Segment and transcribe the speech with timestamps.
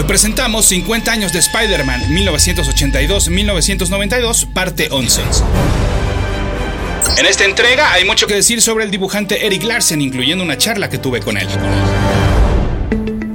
[0.00, 5.20] Hoy presentamos 50 años de Spider-Man 1982-1992, parte 11.
[7.18, 10.88] En esta entrega hay mucho que decir sobre el dibujante Eric Larsen, incluyendo una charla
[10.88, 11.46] que tuve con él.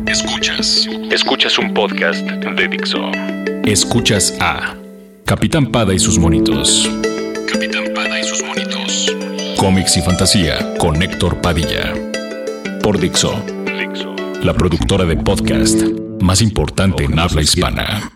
[0.07, 0.87] Escuchas.
[1.11, 3.11] Escuchas un podcast de Dixo.
[3.63, 4.73] Escuchas a
[5.23, 6.89] Capitán Pada y sus monitos.
[7.47, 9.15] Capitán Pada y sus monitos.
[9.57, 11.93] Cómics y fantasía con Héctor Padilla.
[12.81, 13.39] Por Dixo.
[14.41, 18.11] La productora de podcast más importante en habla hispana.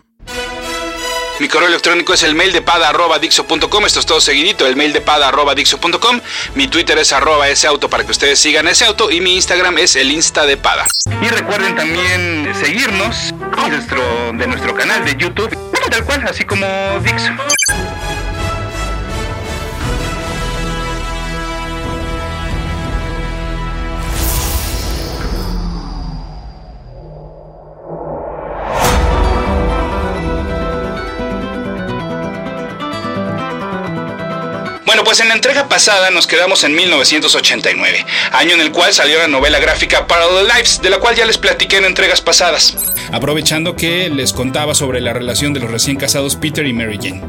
[1.38, 2.92] Mi correo electrónico es el mail de pada
[3.86, 5.32] Esto es todo seguidito, el mail de pada
[6.54, 9.10] Mi Twitter es arroba ese auto para que ustedes sigan ese auto.
[9.10, 10.86] Y mi Instagram es el Insta de Pada.
[11.22, 13.32] Y recuerden también seguirnos
[13.68, 15.56] nuestro, de nuestro canal de YouTube,
[15.90, 16.66] tal cual, así como
[17.02, 17.89] Dixo.
[35.00, 39.16] Bueno, pues en la entrega pasada nos quedamos en 1989, año en el cual salió
[39.16, 42.76] la novela gráfica Parallel Lives, de la cual ya les platiqué en entregas pasadas.
[43.10, 47.22] Aprovechando que les contaba sobre la relación de los recién casados Peter y Mary Jane.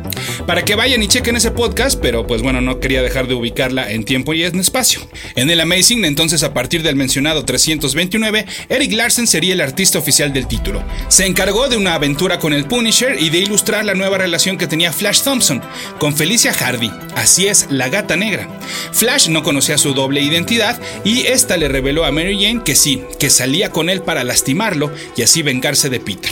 [0.46, 3.90] Para que vayan y chequen ese podcast, pero pues bueno, no quería dejar de ubicarla
[3.90, 5.08] en tiempo y en espacio.
[5.36, 10.34] En el Amazing, entonces a partir del mencionado 329, Eric Larsen sería el artista oficial
[10.34, 10.84] del título.
[11.08, 14.68] Se encargó de una aventura con el Punisher y de ilustrar la nueva relación que
[14.68, 15.62] tenía Flash Thompson
[16.00, 16.92] con Felicia Hardy.
[17.16, 18.48] Así es, la gata negra.
[18.92, 23.04] Flash no conocía su doble identidad y esta le reveló a Mary Jane que sí,
[23.20, 26.32] que salía con él para lastimarlo y así vengarse de Peter.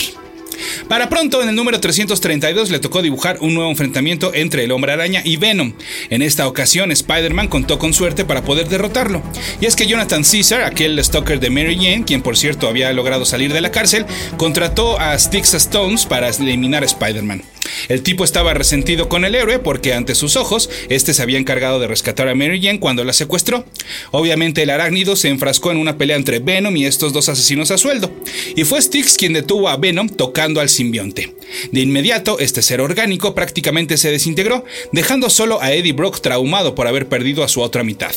[0.88, 4.92] Para pronto, en el número 332 le tocó dibujar un nuevo enfrentamiento entre el hombre
[4.92, 5.74] araña y Venom.
[6.10, 9.22] En esta ocasión, Spider-Man contó con suerte para poder derrotarlo.
[9.62, 13.26] Y es que Jonathan Caesar, aquel stalker de Mary Jane, quien por cierto había logrado
[13.26, 14.06] salir de la cárcel,
[14.38, 17.44] contrató a Sticks Stones para eliminar a Spider-Man.
[17.88, 21.80] El tipo estaba resentido con el héroe porque ante sus ojos, este se había encargado
[21.80, 23.66] de rescatar a Mary Jane cuando la secuestró.
[24.12, 27.78] Obviamente el arácnido se enfrascó en una pelea entre Venom y estos dos asesinos a
[27.78, 28.12] sueldo,
[28.56, 31.36] y fue Styx quien detuvo a Venom tocando al simbionte.
[31.72, 36.88] De inmediato, este ser orgánico prácticamente se desintegró, dejando solo a Eddie Brock traumado por
[36.88, 38.12] haber perdido a su otra mitad.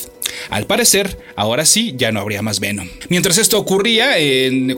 [0.51, 2.89] Al parecer, ahora sí, ya no habría más Venom.
[3.09, 4.15] Mientras esto ocurría,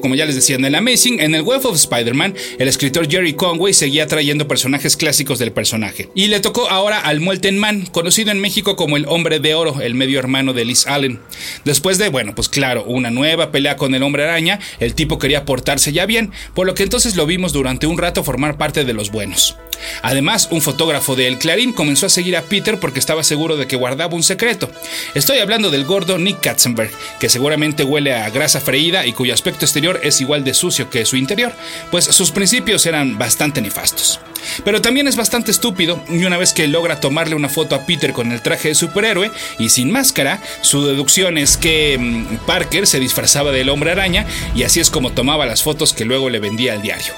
[0.00, 3.34] como ya les decía en el Amazing, en el Web of Spider-Man, el escritor Jerry
[3.34, 6.08] Conway seguía trayendo personajes clásicos del personaje.
[6.14, 9.80] Y le tocó ahora al Molten Man, conocido en México como el Hombre de Oro,
[9.80, 11.20] el medio hermano de Liz Allen.
[11.64, 15.44] Después de, bueno, pues claro, una nueva pelea con el Hombre Araña, el tipo quería
[15.44, 18.92] portarse ya bien, por lo que entonces lo vimos durante un rato formar parte de
[18.92, 19.56] los buenos.
[20.02, 23.66] Además, un fotógrafo de El Clarín comenzó a seguir a Peter porque estaba seguro de
[23.66, 24.70] que guardaba un secreto.
[25.14, 29.64] Estoy hablando del gordo Nick Katzenberg, que seguramente huele a grasa freída y cuyo aspecto
[29.64, 31.52] exterior es igual de sucio que su interior,
[31.90, 34.20] pues sus principios eran bastante nefastos.
[34.64, 38.12] Pero también es bastante estúpido y una vez que logra tomarle una foto a Peter
[38.12, 43.00] con el traje de superhéroe y sin máscara, su deducción es que mm, Parker se
[43.00, 46.74] disfrazaba del hombre araña y así es como tomaba las fotos que luego le vendía
[46.74, 47.14] al diario.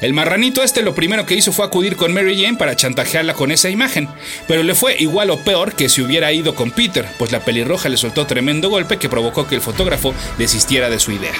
[0.00, 3.50] El marranito este lo primero que hizo fue acudir con Mary Jane para chantajearla con
[3.50, 4.08] esa imagen,
[4.46, 7.88] pero le fue igual o peor que si hubiera ido con Peter, pues la pelirroja
[7.88, 11.34] le soltó tremendo golpe que provocó que el fotógrafo desistiera de su idea.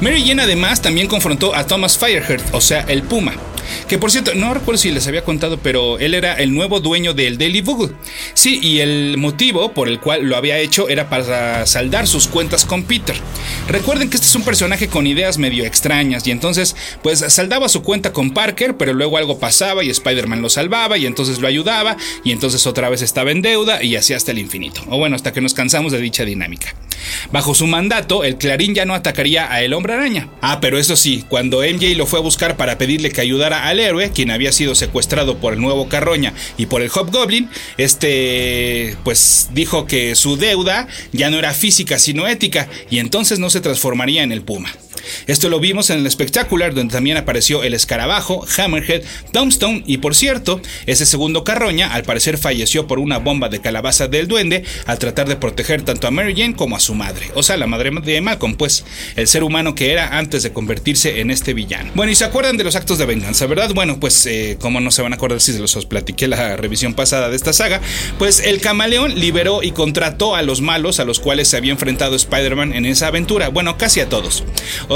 [0.00, 3.34] Mary Jane además también confrontó a Thomas Fireheart, o sea, el Puma,
[3.88, 7.14] que por cierto, no recuerdo si les había contado, pero él era el nuevo dueño
[7.14, 7.94] del Daily Bugle.
[8.34, 12.64] Sí, y el motivo por el cual lo había hecho era para saldar sus cuentas
[12.64, 13.16] con Peter.
[13.68, 17.82] Recuerden que este es un personaje con ideas medio extrañas y entonces pues saldaba su
[17.82, 21.96] cuenta con Parker, pero luego algo pasaba y Spider-Man lo salvaba y entonces lo ayudaba
[22.24, 24.82] y entonces otra vez estaba en deuda y así hasta el infinito.
[24.88, 26.74] O bueno, hasta que nos cansamos de dicha dinámica.
[27.32, 30.28] Bajo su mandato, el Clarín ya no atacaría a el hombre araña.
[30.40, 33.80] Ah, pero eso sí, cuando MJ lo fue a buscar para pedirle que ayudara al
[33.80, 39.50] héroe, quien había sido secuestrado por el nuevo Carroña y por el Hobgoblin, este pues
[39.52, 44.22] dijo que su deuda ya no era física sino ética y entonces no se transformaría
[44.22, 44.70] en el Puma.
[45.26, 50.14] Esto lo vimos en el espectacular donde también apareció el escarabajo, Hammerhead, Tombstone y por
[50.14, 54.98] cierto, ese segundo carroña al parecer falleció por una bomba de calabaza del duende al
[54.98, 57.90] tratar de proteger tanto a Mary Jane como a su madre, o sea, la madre
[57.90, 58.84] de Malcolm, pues,
[59.16, 61.92] el ser humano que era antes de convertirse en este villano.
[61.94, 63.70] Bueno, y se acuerdan de los actos de venganza, ¿verdad?
[63.74, 66.56] Bueno, pues, eh, como no se van a acordar si se los os platiqué la
[66.56, 67.80] revisión pasada de esta saga,
[68.18, 72.16] pues el camaleón liberó y contrató a los malos a los cuales se había enfrentado
[72.16, 74.44] Spider-Man en esa aventura, bueno, casi a todos.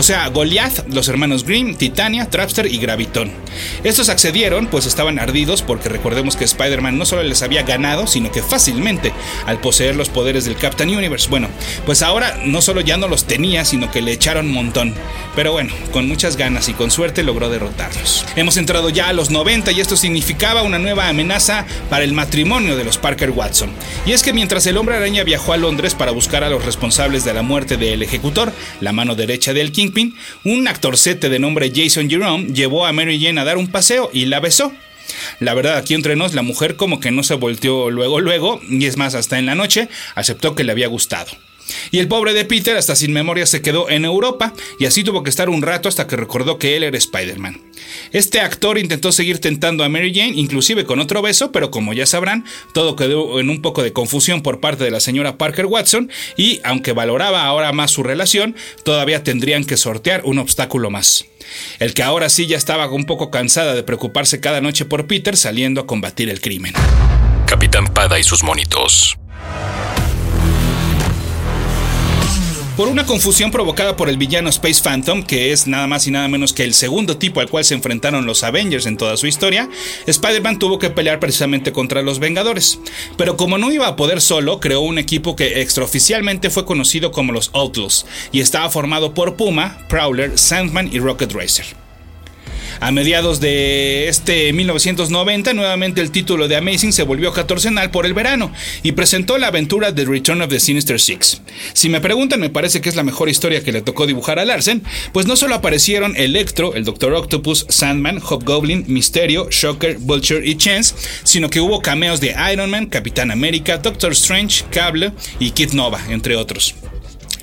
[0.03, 3.31] Sea, Goliath, los hermanos Grimm, Titania, Trapster y Graviton.
[3.85, 8.31] Estos accedieron, pues estaban ardidos porque recordemos que Spider-Man no solo les había ganado, sino
[8.31, 9.13] que fácilmente,
[9.47, 11.29] al poseer los poderes del Captain Universe.
[11.29, 11.49] Bueno,
[11.87, 14.95] pues ahora no solo ya no los tenía, sino que le echaron un montón.
[15.37, 18.25] Pero bueno, con muchas ganas y con suerte logró derrotarlos.
[18.37, 22.77] Hemos entrado ya a los 90 y esto significaba una nueva amenaza para el matrimonio
[22.77, 23.71] de los Parker Watson.
[24.07, 27.25] Y es que mientras el hombre araña viajó a Londres para buscar a los responsables
[27.25, 29.73] de la muerte del ejecutor, la mano derecha del
[30.45, 34.27] Un actorcete de nombre Jason Jerome llevó a Mary Jane a dar un paseo y
[34.27, 34.73] la besó.
[35.41, 38.87] La verdad, aquí entre nos, la mujer como que no se volteó luego, luego, y
[38.87, 41.31] es más, hasta en la noche, aceptó que le había gustado.
[41.91, 45.23] Y el pobre de Peter, hasta sin memoria, se quedó en Europa y así tuvo
[45.23, 47.61] que estar un rato hasta que recordó que él era Spider-Man.
[48.13, 52.07] Este actor intentó seguir tentando a Mary Jane, inclusive con otro beso, pero como ya
[52.07, 56.11] sabrán, todo quedó en un poco de confusión por parte de la señora Parker Watson
[56.37, 61.25] y, aunque valoraba ahora más su relación, todavía tendrían que sortear un obstáculo más.
[61.79, 65.37] El que ahora sí ya estaba un poco cansada de preocuparse cada noche por Peter
[65.37, 66.75] saliendo a combatir el crimen.
[67.47, 69.20] Capitán Pada y sus monitos.
[72.81, 76.29] Por una confusión provocada por el villano Space Phantom, que es nada más y nada
[76.29, 79.69] menos que el segundo tipo al cual se enfrentaron los Avengers en toda su historia,
[80.07, 82.79] Spider-Man tuvo que pelear precisamente contra los Vengadores.
[83.19, 87.35] Pero como no iba a poder solo, creó un equipo que extraoficialmente fue conocido como
[87.35, 91.67] los Outlaws, y estaba formado por Puma, Prowler, Sandman y Rocket Racer.
[92.81, 98.15] A mediados de este 1990, nuevamente el título de Amazing se volvió catorcenal por el
[98.15, 98.51] verano
[98.83, 101.43] y presentó la aventura The Return of the Sinister Six.
[101.75, 104.47] Si me preguntan, me parece que es la mejor historia que le tocó dibujar a
[104.47, 104.83] Larsen,
[105.13, 110.95] pues no solo aparecieron Electro, el Doctor Octopus, Sandman, Hobgoblin, Misterio, Shocker, Vulture y Chance,
[111.23, 116.01] sino que hubo cameos de Iron Man, Capitán América, Doctor Strange, Cable y Kid Nova,
[116.09, 116.75] entre otros.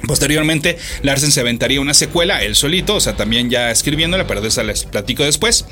[0.05, 4.49] Posteriormente, Larsen se aventaría una secuela, él solito, o sea, también ya escribiéndola, pero de
[4.49, 5.65] esa les platico después.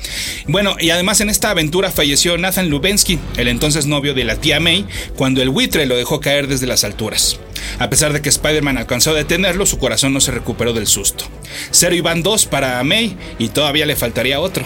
[0.46, 4.58] Bueno, y además en esta aventura falleció Nathan Lubensky, el entonces novio de la tía
[4.58, 4.86] May,
[5.16, 7.38] cuando el buitre lo dejó caer desde las alturas.
[7.78, 11.24] A pesar de que Spider-Man alcanzó a detenerlo, su corazón no se recuperó del susto.
[11.70, 14.64] Cero y van dos para May y todavía le faltaría otro.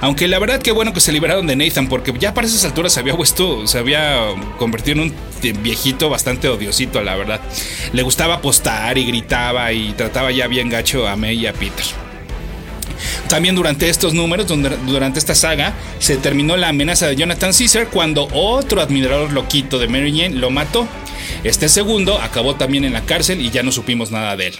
[0.00, 2.92] Aunque la verdad que bueno que se liberaron de Nathan porque ya para esas alturas
[2.92, 4.26] se había puesto, se había
[4.58, 7.40] convertido en un viejito bastante odiosito, la verdad.
[7.92, 11.84] Le gustaba apostar y gritaba y trataba ya bien gacho a May y a Peter.
[13.28, 14.46] También durante estos números,
[14.86, 19.88] durante esta saga, se terminó la amenaza de Jonathan Caesar cuando otro admirador loquito de
[19.88, 20.88] Mary Jane lo mató.
[21.44, 24.54] Este segundo acabó también en la cárcel y ya no supimos nada de él.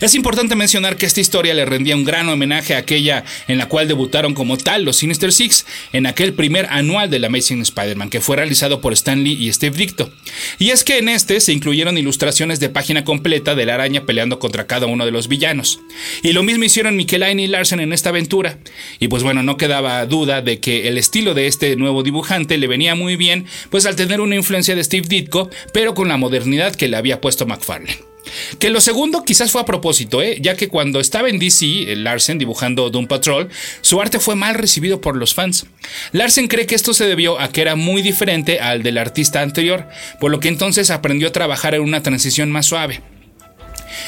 [0.00, 3.68] Es importante mencionar que esta historia le rendía un gran homenaje a aquella en la
[3.68, 8.20] cual debutaron como tal los Sinister Six en aquel primer anual del Amazing Spider-Man que
[8.20, 10.12] fue realizado por Stan Lee y Steve Dicto.
[10.58, 14.38] Y es que en este se incluyeron ilustraciones de página completa de la araña peleando
[14.38, 15.80] contra cada uno de los villanos.
[16.22, 18.58] Y lo mismo hicieron Michelain y Larsen en esta aventura.
[18.98, 22.66] Y pues bueno, no quedaba duda de que el estilo de este nuevo dibujante le
[22.66, 26.74] venía muy bien, pues al tener una influencia de Steve Ditko, pero con la modernidad
[26.74, 28.09] que le había puesto McFarlane.
[28.58, 30.38] Que lo segundo quizás fue a propósito, ¿eh?
[30.40, 33.48] ya que cuando estaba en DC, Larsen dibujando Doom Patrol,
[33.80, 35.66] su arte fue mal recibido por los fans.
[36.12, 39.88] Larsen cree que esto se debió a que era muy diferente al del artista anterior,
[40.20, 43.02] por lo que entonces aprendió a trabajar en una transición más suave.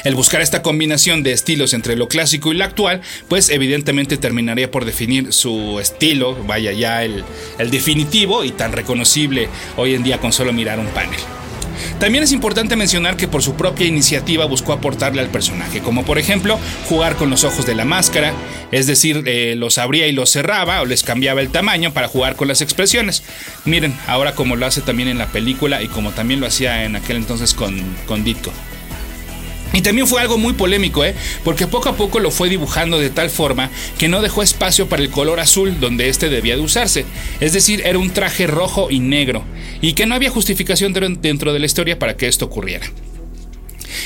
[0.03, 4.71] El buscar esta combinación de estilos entre lo clásico y lo actual, pues evidentemente terminaría
[4.71, 7.23] por definir su estilo, vaya ya el
[7.69, 11.19] definitivo y tan reconocible hoy en día con solo mirar un panel.
[11.99, 16.17] También es importante mencionar que por su propia iniciativa buscó aportarle al personaje, como por
[16.17, 16.59] ejemplo
[16.89, 18.33] jugar con los ojos de la máscara,
[18.71, 22.35] es decir, eh, los abría y los cerraba o les cambiaba el tamaño para jugar
[22.35, 23.23] con las expresiones.
[23.65, 26.95] Miren, ahora como lo hace también en la película y como también lo hacía en
[26.95, 28.51] aquel entonces con, con Ditko.
[29.73, 31.15] Y también fue algo muy polémico, ¿eh?
[31.43, 35.01] porque poco a poco lo fue dibujando de tal forma que no dejó espacio para
[35.01, 37.05] el color azul donde este debía de usarse.
[37.39, 39.43] Es decir, era un traje rojo y negro,
[39.81, 42.85] y que no había justificación dentro de la historia para que esto ocurriera.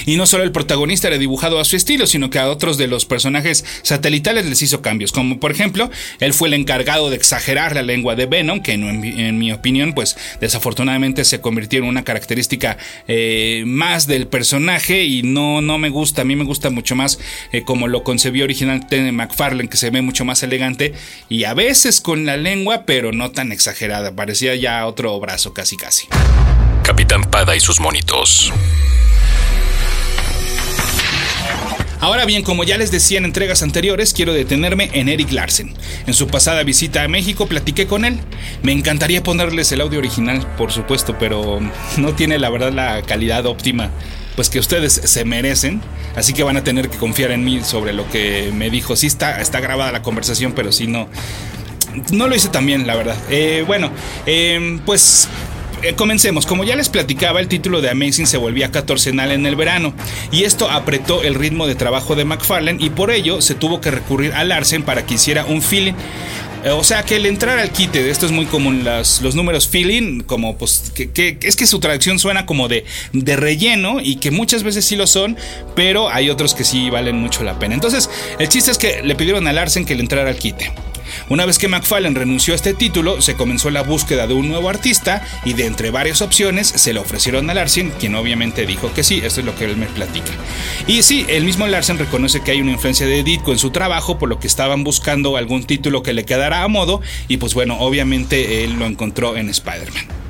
[0.06, 2.88] Y no solo el protagonista era dibujado a su estilo, sino que a otros de
[2.88, 5.90] los personajes satelitales les hizo cambios, como por ejemplo,
[6.20, 10.18] él fue el encargado de exagerar la lengua de Venom, que en, mi opinión, pues
[10.40, 12.78] desafortunadamente se convirtió en una característica
[13.08, 17.20] eh, más del personaje y no, no me gusta, a mí me gusta mucho más
[17.52, 20.94] eh, como lo concebió originalmente McFarlane, que se ve mucho más elegante
[21.30, 25.78] y a veces con la lengua, pero no tan exagerada, parecía ya otro brazo casi
[25.78, 26.08] casi.
[26.84, 28.52] Capitán Pada y sus monitos.
[32.00, 35.74] Ahora bien, como ya les decía en entregas anteriores, quiero detenerme en Eric Larsen.
[36.06, 38.20] En su pasada visita a México platiqué con él.
[38.62, 41.60] Me encantaría ponerles el audio original, por supuesto, pero
[41.98, 43.90] no tiene la verdad la calidad óptima
[44.38, 45.82] pues que ustedes se merecen.
[46.16, 48.96] Así que van a tener que confiar en mí sobre lo que me dijo.
[48.96, 51.10] Sí está, está grabada la conversación, pero sí no.
[52.12, 53.18] No lo hice tan bien, la verdad.
[53.32, 53.90] Eh, bueno,
[54.28, 55.28] eh, pues
[55.84, 56.46] eh, comencemos.
[56.46, 59.94] Como ya les platicaba, el título de Amazing se volvía catorcenal en el verano
[60.32, 63.92] y esto apretó el ritmo de trabajo de McFarlane y por ello se tuvo que
[63.92, 65.94] recurrir a Larsen para que hiciera un feeling.
[66.64, 70.22] Eh, o sea que el entrar al quite, esto es muy común, los números feeling,
[70.22, 74.64] como pues, que, es que su traducción suena como de, de relleno y que muchas
[74.64, 75.38] veces sí lo son,
[75.76, 77.76] pero hay otros que sí valen mucho la pena.
[77.76, 80.74] Entonces, el chiste es que le pidieron a Larsen que le entrara al quite.
[81.30, 84.70] Una vez que McFarlane renunció a este título, se comenzó la búsqueda de un nuevo
[84.70, 89.04] artista y de entre varias opciones se le ofrecieron a Larsen, quien obviamente dijo que
[89.04, 90.32] sí, esto es lo que él me platica.
[90.88, 94.18] Y sí, el mismo Larsen reconoce que hay una influencia de Ditko en su trabajo,
[94.18, 97.78] por lo que estaban buscando algún título que le quedara a modo y pues bueno,
[97.80, 100.27] obviamente él lo encontró en Spider-Man.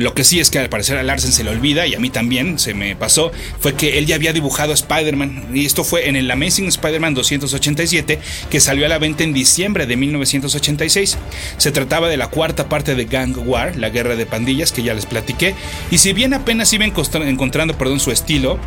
[0.00, 2.08] Lo que sí es que al parecer a Larsen se le olvida, y a mí
[2.08, 5.48] también se me pasó, fue que él ya había dibujado a Spider-Man.
[5.52, 9.84] Y esto fue en el Amazing Spider-Man 287, que salió a la venta en diciembre
[9.84, 11.18] de 1986.
[11.58, 14.94] Se trataba de la cuarta parte de Gang War, la guerra de pandillas, que ya
[14.94, 15.54] les platiqué.
[15.90, 18.58] Y si bien apenas iba encontrando perdón, su estilo,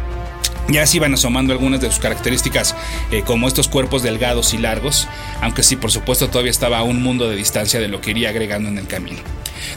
[0.69, 2.75] ya se iban asomando algunas de sus características,
[3.09, 5.07] eh, como estos cuerpos delgados y largos,
[5.41, 8.29] aunque sí, por supuesto, todavía estaba a un mundo de distancia de lo que iría
[8.29, 9.17] agregando en el camino.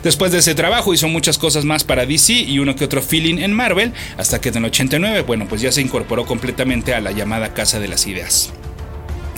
[0.02, 3.38] Después de ese trabajo hizo muchas cosas más para DC y uno que otro feeling
[3.38, 7.12] en Marvel, hasta que en el 89, bueno, pues ya se incorporó completamente a la
[7.12, 8.52] llamada Casa de las Ideas.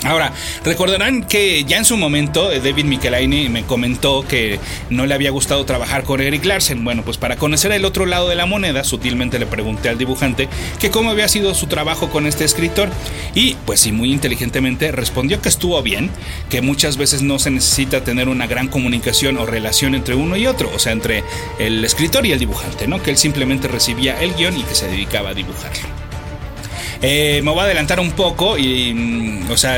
[0.05, 0.31] Ahora,
[0.63, 5.31] recordarán que ya en su momento eh, David Michelaini me comentó que no le había
[5.31, 6.83] gustado trabajar con Eric Larsen.
[6.83, 10.47] Bueno, pues para conocer el otro lado de la moneda, sutilmente le pregunté al dibujante
[10.79, 12.89] que cómo había sido su trabajo con este escritor
[13.35, 16.09] y pues sí, muy inteligentemente respondió que estuvo bien,
[16.49, 20.47] que muchas veces no se necesita tener una gran comunicación o relación entre uno y
[20.47, 21.23] otro, o sea, entre
[21.59, 23.03] el escritor y el dibujante, ¿no?
[23.03, 25.98] Que él simplemente recibía el guion y que se dedicaba a dibujarlo.
[27.01, 29.77] Eh, me voy a adelantar un poco y, mm, o sea,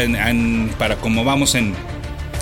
[0.77, 1.73] para como vamos en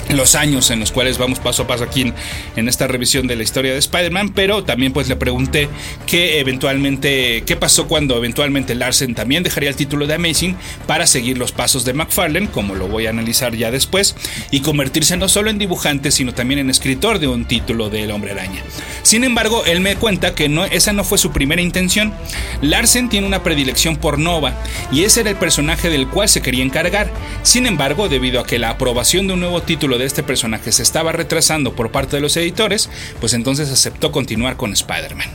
[0.10, 2.14] los años en los cuales vamos paso a paso aquí
[2.56, 5.70] en, esta revisión de la historia de Spider-Man, pero también pues le pregunté
[6.06, 10.56] qué eventualmente, qué pasó cuando eventualmente Larsen también dejaría el título de Amazing
[10.88, 14.16] para seguir los pasos de McFarlane, como lo voy a analizar ya después,
[14.52, 18.12] y convertirse no solo en dibujante, sino también en escritor de un título de El
[18.12, 18.64] Hombre Araña.
[19.04, 22.14] Sin embargo, él me cuenta que no, esa no fue su primera intención.
[22.62, 24.56] Larsen tiene una predilección por Nova,
[24.92, 27.12] y ese era el personaje del cual se quería encargar.
[27.44, 30.84] Sin embargo, debido a que la aprobación de un nuevo título de este personaje se
[30.84, 32.90] estaba retrasando por parte de los editores,
[33.20, 35.30] pues entonces aceptó continuar con Spider-Man.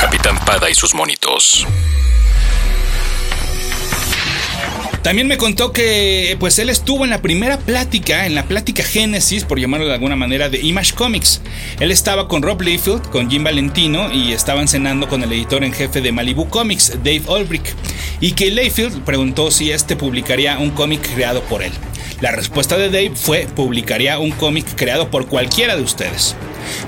[0.00, 1.66] Capitán Pada y sus monitos.
[5.06, 9.44] También me contó que pues él estuvo en la primera plática, en la plática Génesis,
[9.44, 11.42] por llamarlo de alguna manera, de Image Comics.
[11.78, 15.72] Él estaba con Rob Liefeld, con Jim Valentino y estaban cenando con el editor en
[15.72, 17.72] jefe de Malibu Comics, Dave Olbrich,
[18.20, 21.70] y que Liefeld preguntó si este publicaría un cómic creado por él.
[22.20, 26.34] La respuesta de Dave fue publicaría un cómic creado por cualquiera de ustedes.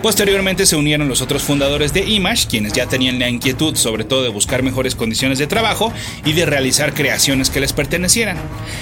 [0.03, 4.23] Posteriormente se unieron los otros fundadores de Image, quienes ya tenían la inquietud sobre todo
[4.23, 5.93] de buscar mejores condiciones de trabajo
[6.25, 8.39] y de realizar creaciones que les pertenecieran.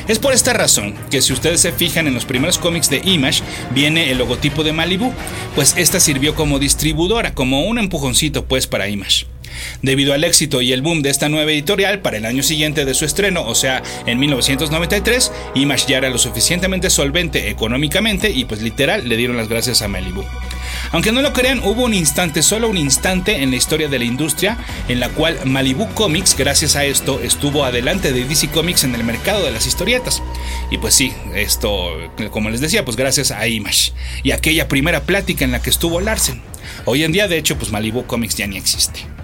[0.06, 3.42] Es por esta razón que si ustedes se fijan en los primeros cómics de Image
[3.74, 5.12] viene el logotipo de Malibu,
[5.56, 9.26] pues esta sirvió como distribuidora, como un empujoncito pues para Image.
[9.82, 12.94] Debido al éxito y el boom de esta nueva editorial, para el año siguiente de
[12.94, 18.62] su estreno, o sea, en 1993, Image ya era lo suficientemente solvente económicamente y pues
[18.62, 20.24] literal le dieron las gracias a Malibu.
[20.92, 24.04] Aunque no lo crean, hubo un instante, solo un instante en la historia de la
[24.04, 24.56] industria
[24.88, 29.04] en la cual Malibu Comics, gracias a esto, estuvo adelante de DC Comics en el
[29.04, 30.22] mercado de las historietas.
[30.70, 31.90] Y pues sí, esto,
[32.30, 36.00] como les decía, pues gracias a Image y aquella primera plática en la que estuvo
[36.00, 36.40] Larsen.
[36.84, 39.15] Hoy en día, de hecho, pues Malibu Comics ya ni existe.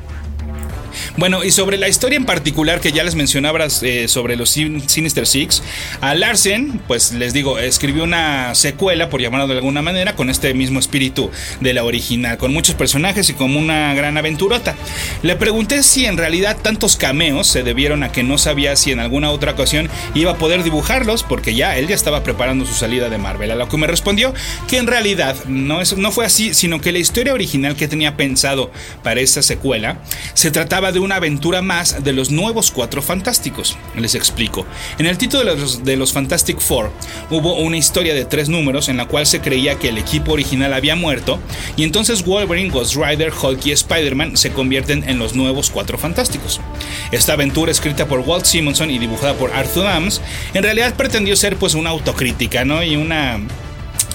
[1.16, 5.26] Bueno, y sobre la historia en particular que ya les mencionaba eh, sobre los Sinister
[5.26, 5.62] Six,
[6.00, 10.54] a Larsen, pues les digo, escribió una secuela, por llamarlo de alguna manera, con este
[10.54, 11.30] mismo espíritu
[11.60, 14.74] de la original, con muchos personajes y como una gran aventurota.
[15.22, 19.00] Le pregunté si en realidad tantos cameos se debieron a que no sabía si en
[19.00, 23.08] alguna otra ocasión iba a poder dibujarlos, porque ya él ya estaba preparando su salida
[23.08, 23.50] de Marvel.
[23.50, 24.34] A lo que me respondió
[24.68, 28.70] que en realidad no, no fue así, sino que la historia original que tenía pensado
[29.02, 29.98] para esta secuela
[30.34, 33.76] se trataba de una aventura más de los nuevos Cuatro Fantásticos.
[33.94, 34.66] Les explico.
[34.98, 36.90] En el título de los, de los Fantastic Four
[37.30, 40.72] hubo una historia de tres números en la cual se creía que el equipo original
[40.72, 41.38] había muerto
[41.76, 46.60] y entonces Wolverine, Ghost Rider, Hulk y Spider-Man se convierten en los nuevos Cuatro Fantásticos.
[47.12, 50.20] Esta aventura escrita por Walt Simonson y dibujada por Arthur Adams
[50.54, 52.82] en realidad pretendió ser pues una autocrítica, ¿no?
[52.82, 53.38] Y una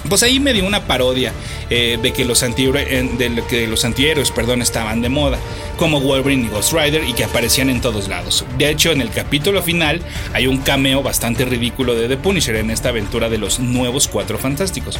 [0.08, 1.32] pues ahí me dio una parodia
[1.70, 5.38] eh, de que los, de que los antihéroes perdón, estaban de moda,
[5.78, 8.44] como Wolverine y Ghost Rider, y que aparecían en todos lados.
[8.58, 10.02] De hecho, en el capítulo final
[10.34, 14.38] hay un cameo bastante ridículo de The Punisher en esta aventura de los nuevos Cuatro
[14.38, 14.98] Fantásticos.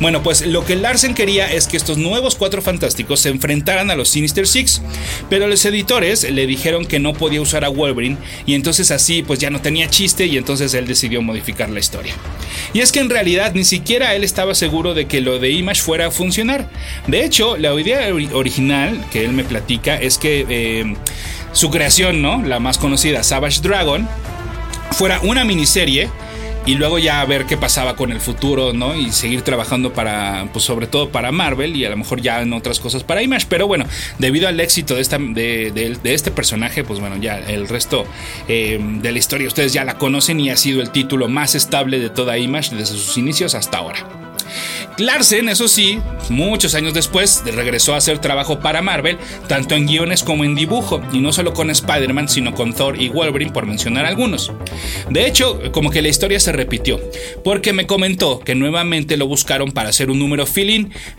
[0.00, 3.94] Bueno, pues lo que Larsen quería es que estos nuevos Cuatro Fantásticos se enfrentaran a
[3.94, 4.82] los Sinister Six,
[5.30, 8.16] pero los editores le dijeron que no podía usar a Wolverine
[8.46, 12.14] y entonces así pues ya no tenía chiste y entonces él decidió modificar la historia.
[12.72, 15.82] Y es que en realidad ni siquiera él estaba seguro de que lo de Image
[15.82, 16.70] fuera a funcionar.
[17.06, 20.96] De hecho, la idea original que él me platica es que eh,
[21.52, 22.42] su creación, ¿no?
[22.42, 24.08] La más conocida, Savage Dragon,
[24.92, 26.08] fuera una miniserie
[26.66, 28.96] y luego ya ver qué pasaba con el futuro, ¿no?
[28.96, 32.52] Y seguir trabajando para, pues sobre todo para Marvel y a lo mejor ya en
[32.52, 33.46] otras cosas para Image.
[33.48, 33.84] Pero bueno,
[34.18, 38.06] debido al éxito de, esta, de, este personaje, pues bueno, ya el resto
[38.48, 41.98] eh, de la historia ustedes ya la conocen y ha sido el título más estable
[41.98, 44.24] de toda Image desde sus inicios hasta ahora.
[44.98, 50.22] Larsen, eso sí, muchos años después regresó a hacer trabajo para Marvel, tanto en guiones
[50.22, 54.06] como en dibujo, y no solo con Spider-Man, sino con Thor y Wolverine, por mencionar
[54.06, 54.52] algunos.
[55.10, 57.00] De hecho, como que la historia se repitió,
[57.42, 60.64] porque me comentó que nuevamente lo buscaron para hacer un número fill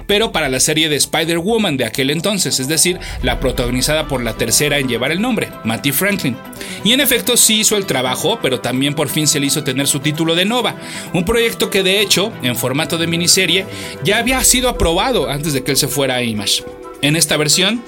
[0.08, 4.34] pero para la serie de Spider-Woman de aquel entonces, es decir, la protagonizada por la
[4.34, 6.36] tercera en llevar el nombre, Matty Franklin.
[6.84, 9.88] Y en efecto sí hizo el trabajo, pero también por fin se le hizo tener
[9.88, 10.76] su título de Nova,
[11.14, 13.65] un proyecto que de hecho, en formato de miniserie,
[14.04, 16.64] ya había sido aprobado antes de que él se fuera a Image.
[17.02, 17.84] En esta versión,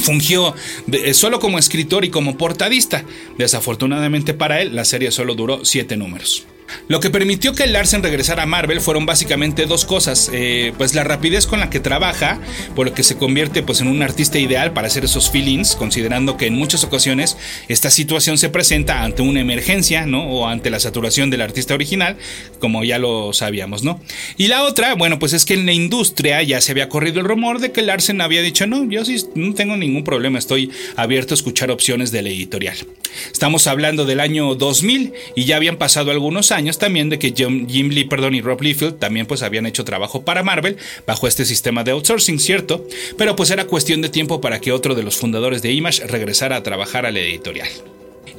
[0.00, 0.54] fungió
[0.90, 3.04] eh, solo como escritor y como portadista.
[3.38, 6.46] Desafortunadamente para él, la serie solo duró 7 números.
[6.88, 11.04] Lo que permitió que Larsen regresara a Marvel fueron básicamente dos cosas, eh, pues la
[11.04, 12.40] rapidez con la que trabaja,
[12.74, 16.36] por lo que se convierte pues en un artista ideal para hacer esos feelings, considerando
[16.36, 17.36] que en muchas ocasiones
[17.68, 20.24] esta situación se presenta ante una emergencia, ¿no?
[20.30, 22.16] O ante la saturación del artista original,
[22.58, 24.00] como ya lo sabíamos, ¿no?
[24.36, 27.26] Y la otra, bueno, pues es que en la industria ya se había corrido el
[27.26, 31.34] rumor de que Larsen había dicho, no, yo sí no tengo ningún problema, estoy abierto
[31.34, 32.76] a escuchar opciones de la editorial.
[33.32, 37.66] Estamos hablando del año 2000 y ya habían pasado algunos años también de que Jim,
[37.66, 40.76] Lee perdón, y Rob Liefeld también pues habían hecho trabajo para Marvel
[41.06, 42.86] bajo este sistema de outsourcing, ¿cierto?
[43.16, 46.56] Pero pues era cuestión de tiempo para que otro de los fundadores de Image regresara
[46.56, 47.68] a trabajar a la editorial.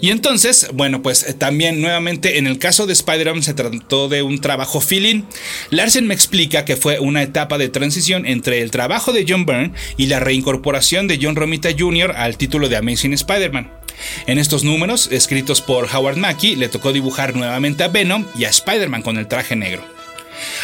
[0.01, 4.23] Y entonces, bueno, pues eh, también nuevamente en el caso de Spider-Man se trató de
[4.23, 5.23] un trabajo feeling.
[5.69, 9.73] Larsen me explica que fue una etapa de transición entre el trabajo de John Byrne
[9.97, 12.13] y la reincorporación de John Romita Jr.
[12.15, 13.80] al título de Amazing Spider-Man.
[14.27, 18.49] En estos números, escritos por Howard Mackie, le tocó dibujar nuevamente a Venom y a
[18.49, 19.83] Spider-Man con el traje negro.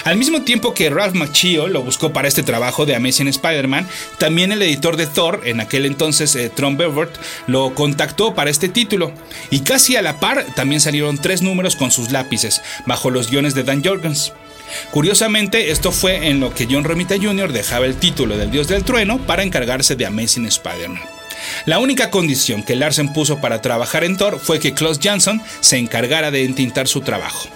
[0.03, 4.51] Al mismo tiempo que Ralph Macchio lo buscó para este trabajo de Amazing Spider-Man, también
[4.51, 7.13] el editor de Thor, en aquel entonces eh, Tron Belfort,
[7.47, 9.11] lo contactó para este título.
[9.49, 13.53] Y casi a la par también salieron tres números con sus lápices, bajo los guiones
[13.53, 14.33] de Dan Jorgens.
[14.91, 17.53] Curiosamente, esto fue en lo que John Romita Jr.
[17.53, 21.16] dejaba el título del Dios del Trueno para encargarse de Amazing Spider-Man.
[21.65, 25.77] La única condición que Larsen puso para trabajar en Thor fue que Klaus Jansson se
[25.77, 27.47] encargara de entintar su trabajo.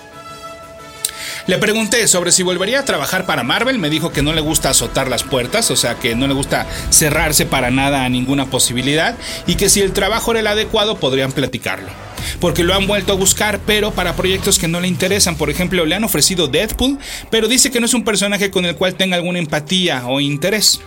[1.47, 4.69] Le pregunté sobre si volvería a trabajar para Marvel, me dijo que no le gusta
[4.69, 9.15] azotar las puertas, o sea que no le gusta cerrarse para nada a ninguna posibilidad
[9.47, 11.89] y que si el trabajo era el adecuado podrían platicarlo.
[12.39, 15.35] Porque lo han vuelto a buscar, pero para proyectos que no le interesan.
[15.35, 16.97] Por ejemplo, le han ofrecido Deadpool,
[17.29, 20.81] pero dice que no es un personaje con el cual tenga alguna empatía o interés.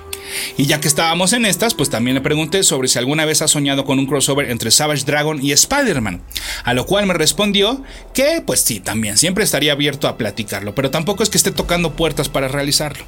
[0.56, 3.48] Y ya que estábamos en estas, pues también le pregunté sobre si alguna vez ha
[3.48, 6.22] soñado con un crossover entre Savage Dragon y Spider-Man,
[6.64, 7.82] a lo cual me respondió
[8.14, 11.94] que pues sí, también siempre estaría abierto a platicarlo, pero tampoco es que esté tocando
[11.94, 13.04] puertas para realizarlo.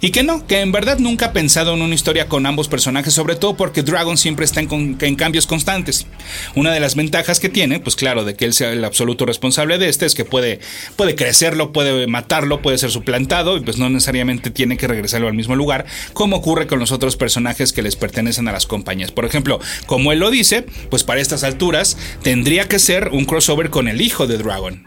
[0.00, 3.14] Y que no, que en verdad nunca ha pensado en una historia con ambos personajes,
[3.14, 6.06] sobre todo porque Dragon siempre está en, cambios constantes.
[6.54, 9.78] Una de las ventajas que tiene, pues claro, de que él sea el absoluto responsable
[9.78, 10.60] de este, es que puede,
[10.96, 15.34] puede crecerlo, puede matarlo, puede ser suplantado y pues no necesariamente tiene que regresarlo al
[15.34, 19.12] mismo lugar, como ocurre con los otros personajes que les pertenecen a las compañías.
[19.12, 23.70] Por ejemplo, como él lo dice, pues para estas alturas tendría que ser un crossover
[23.70, 24.84] con el hijo de Dragon.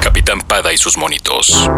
[0.00, 1.68] Capitán Pada y sus monitos.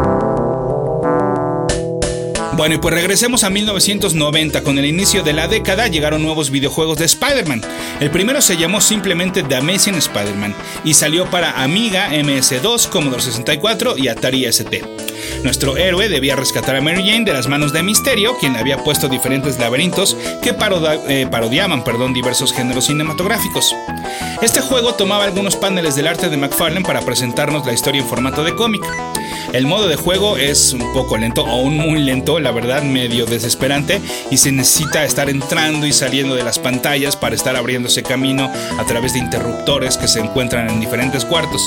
[2.59, 4.65] Bueno, y pues regresemos a 1990.
[4.65, 7.63] Con el inicio de la década llegaron nuevos videojuegos de Spider-Man.
[8.01, 13.97] El primero se llamó simplemente The Amazing Spider-Man y salió para Amiga, MS2, Commodore 64
[13.97, 14.83] y Atari ST.
[15.45, 19.09] Nuestro héroe debía rescatar a Mary Jane de las manos de Misterio, quien había puesto
[19.09, 23.73] diferentes laberintos que eh, parodiaban perdón, diversos géneros cinematográficos.
[24.43, 28.43] Este juego tomaba algunos paneles del arte de McFarlane para presentarnos la historia en formato
[28.43, 28.83] de cómic.
[29.53, 34.01] El modo de juego es un poco lento un muy lento, la verdad medio desesperante
[34.31, 38.85] y se necesita estar entrando y saliendo de las pantallas para estar abriéndose camino a
[38.85, 41.67] través de interruptores que se encuentran en diferentes cuartos.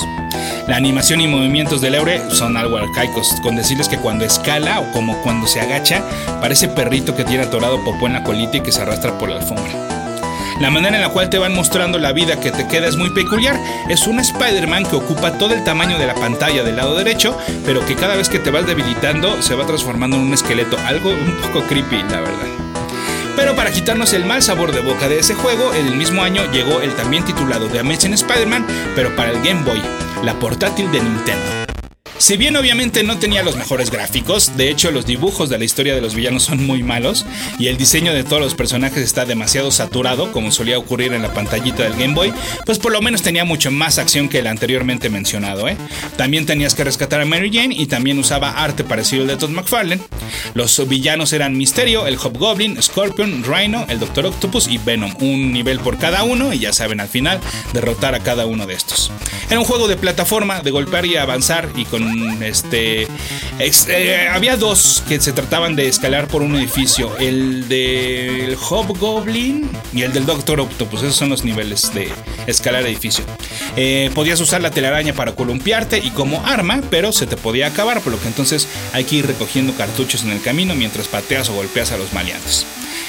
[0.68, 4.92] La animación y movimientos del Eure son algo arcaicos, con decirles que cuando escala o
[4.92, 6.04] como cuando se agacha,
[6.40, 9.36] parece perrito que tiene atorado popó en la colita y que se arrastra por la
[9.40, 10.01] alfombra.
[10.60, 13.10] La manera en la cual te van mostrando la vida que te queda es muy
[13.10, 13.58] peculiar.
[13.88, 17.84] Es un Spider-Man que ocupa todo el tamaño de la pantalla del lado derecho, pero
[17.84, 20.76] que cada vez que te vas debilitando se va transformando en un esqueleto.
[20.86, 22.46] Algo un poco creepy, la verdad.
[23.36, 26.50] Pero para quitarnos el mal sabor de boca de ese juego, en el mismo año
[26.52, 29.82] llegó el también titulado The Amazing Spider-Man, pero para el Game Boy,
[30.22, 31.61] la portátil de Nintendo.
[32.22, 35.92] Si bien obviamente no tenía los mejores gráficos, de hecho los dibujos de la historia
[35.92, 37.26] de los villanos son muy malos
[37.58, 41.34] y el diseño de todos los personajes está demasiado saturado, como solía ocurrir en la
[41.34, 42.32] pantallita del Game Boy,
[42.64, 45.66] pues por lo menos tenía mucho más acción que el anteriormente mencionado.
[45.66, 45.76] ¿eh?
[46.16, 49.50] También tenías que rescatar a Mary Jane y también usaba arte parecido al de Todd
[49.50, 50.02] McFarlane.
[50.54, 55.80] Los villanos eran Misterio, el Hobgoblin, Scorpion, Rhino, el Doctor Octopus y Venom, un nivel
[55.80, 57.40] por cada uno y ya saben al final
[57.72, 59.10] derrotar a cada uno de estos.
[59.50, 63.06] Era un juego de plataforma, de golpear y avanzar y con este
[63.58, 70.02] eh, había dos que se trataban de escalar por un edificio, el del Hobgoblin y
[70.02, 72.10] el del Doctor Octopus, esos son los niveles de
[72.46, 73.24] escalar edificio.
[73.76, 78.00] Eh, podías usar la telaraña para columpiarte y como arma, pero se te podía acabar,
[78.00, 81.54] por lo que entonces hay que ir recogiendo cartuchos en el camino mientras pateas o
[81.54, 82.66] golpeas a los maleantes.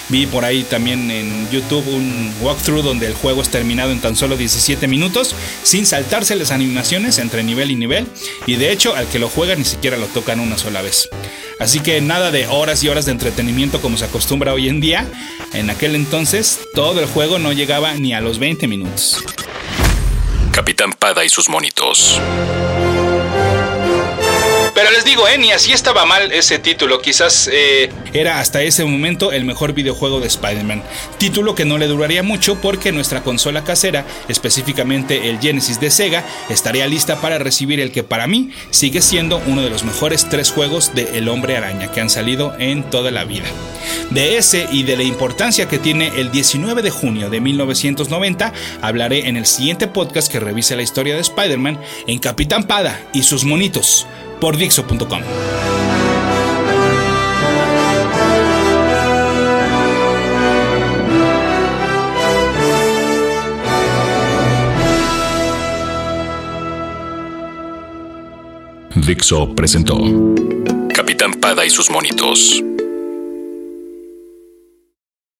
[0.09, 4.15] Vi por ahí también en YouTube un walkthrough donde el juego es terminado en tan
[4.15, 8.07] solo 17 minutos, sin saltarse las animaciones entre nivel y nivel,
[8.45, 11.09] y de hecho al que lo juega ni siquiera lo tocan una sola vez.
[11.59, 15.07] Así que nada de horas y horas de entretenimiento como se acostumbra hoy en día.
[15.53, 19.23] En aquel entonces todo el juego no llegaba ni a los 20 minutos.
[20.51, 22.19] Capitán Pada y sus monitos.
[24.73, 26.99] Pero les digo, eh, ni así estaba mal ese título.
[26.99, 30.81] Quizás eh, era hasta ese momento el mejor videojuego de Spider-Man.
[31.19, 36.25] Título que no le duraría mucho porque nuestra consola casera, específicamente el Genesis de Sega,
[36.49, 40.51] estaría lista para recibir el que para mí sigue siendo uno de los mejores tres
[40.51, 43.45] juegos de El Hombre Araña que han salido en toda la vida.
[44.09, 49.27] De ese y de la importancia que tiene el 19 de junio de 1990, hablaré
[49.27, 53.43] en el siguiente podcast que revise la historia de Spider-Man en Capitán Pada y sus
[53.43, 54.07] monitos
[54.39, 55.21] por Dixo.com.
[68.95, 69.97] Dixo presentó
[70.93, 72.63] Capitán Pada y sus monitos.